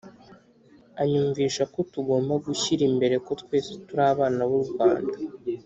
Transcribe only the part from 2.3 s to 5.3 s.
gushyira imbere ko twese turi abana b'u Rwanda